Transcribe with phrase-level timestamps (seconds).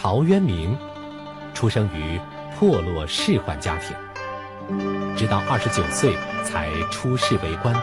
[0.00, 0.78] 陶渊明，
[1.52, 2.20] 出生于
[2.56, 3.96] 破落仕宦家庭，
[5.16, 7.74] 直到二十九岁才出仕为官。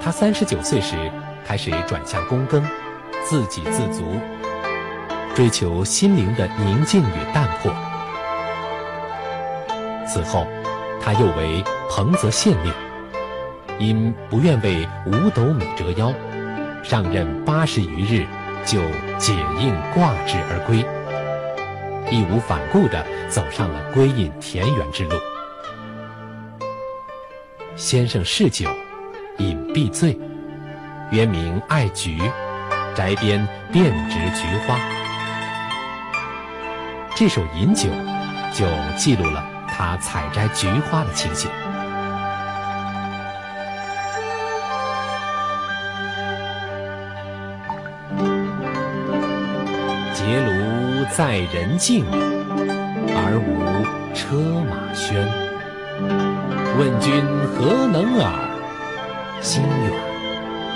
[0.00, 0.96] 他三十九岁时
[1.44, 2.64] 开始转向躬耕，
[3.22, 4.18] 自给自足，
[5.34, 7.70] 追求心灵的宁静与淡泊。
[10.08, 10.46] 此后，
[10.98, 12.72] 他又为彭泽县令，
[13.78, 16.10] 因不愿为五斗米折腰，
[16.82, 18.26] 上任八十余日。
[18.66, 18.80] 就
[19.16, 20.78] 解印挂职而归，
[22.10, 25.12] 义无反顾地走上了归隐田园之路。
[27.76, 28.68] 先生嗜酒，
[29.38, 30.18] 饮必醉，
[31.12, 32.18] 原名爱菊，
[32.96, 34.76] 宅边遍植菊花。
[37.14, 37.88] 这首《饮酒》
[38.52, 38.66] 就
[38.98, 41.48] 记录了他采摘菊花的情形。
[50.26, 53.62] 结庐在人境，而无
[54.12, 54.34] 车
[54.68, 55.22] 马喧。
[56.76, 57.22] 问君
[57.54, 58.26] 何能尔？
[59.40, 59.92] 心远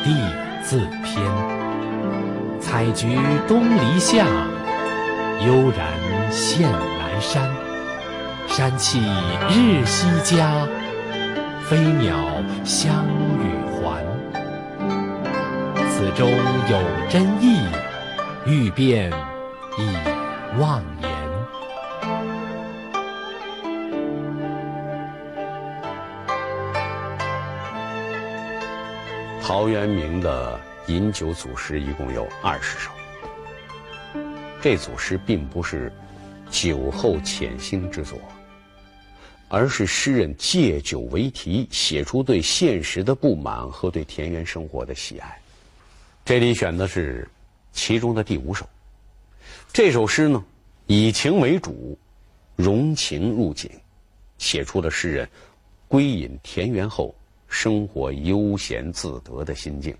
[0.04, 0.14] 地
[0.62, 1.26] 自偏。
[2.60, 4.24] 采菊东篱下，
[5.44, 5.98] 悠然
[6.30, 7.50] 见南山。
[8.46, 9.00] 山气
[9.48, 10.64] 日夕佳，
[11.64, 12.16] 飞鸟
[12.62, 13.04] 相
[13.40, 14.00] 与还。
[15.90, 16.30] 此中
[16.70, 17.64] 有真意，
[18.46, 19.10] 欲辨。
[19.78, 21.10] 亦忘言。
[29.42, 32.90] 陶渊明的饮酒组诗一共有二十首。
[34.60, 35.92] 这组诗并不是
[36.50, 38.18] 酒后潜心之作，
[39.48, 45.40] 而是诗人借酒为题，写出对现实的不满和对田园生活的喜爱。
[46.24, 47.28] 这里选的是
[47.72, 48.68] 其中的第五首。
[49.72, 50.44] 这首诗呢，
[50.86, 51.98] 以情为主，
[52.56, 53.70] 融情入景，
[54.38, 55.28] 写出了诗人
[55.88, 57.14] 归隐田园后
[57.48, 59.96] 生活悠闲自得的心境。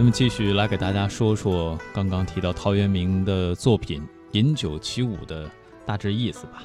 [0.00, 4.00] 那么，继续来给大家说说刚刚提到陶渊明的作品
[4.32, 5.50] 《饮酒起舞》的
[5.84, 6.62] 大致意思吧。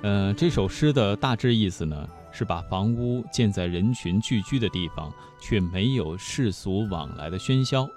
[0.00, 2.08] 嗯，这首诗的大致意思呢？
[2.34, 7.88] 是把房屋建在人群聚居的地方，却没有世俗往来的喧嚣。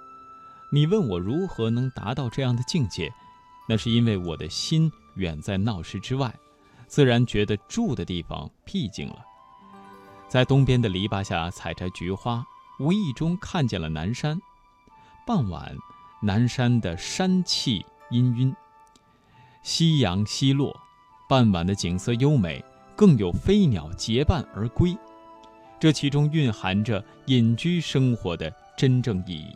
[0.70, 3.12] 你问我如何能达到这样的境界？
[3.68, 6.34] 那是因为我的心远在闹市之外，
[6.86, 9.26] 自然觉得住的地方僻静了。
[10.30, 12.46] 在东边的篱笆下采摘菊花，
[12.80, 14.40] 无意中看见了南山。
[15.26, 15.76] 傍晚，
[16.22, 18.56] 南山的山气氤氲，
[19.64, 20.80] 夕阳西落，
[21.28, 22.64] 傍晚的景色优美。
[22.98, 24.98] 更有飞鸟结伴而归，
[25.80, 29.56] 这其中蕴含着隐居生活的真正意义。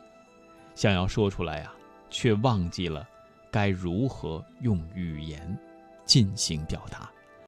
[0.75, 1.73] 想要说出来啊，
[2.11, 3.03] 却忘记了
[3.49, 5.57] 该如何用语言
[6.05, 7.09] 进行表达。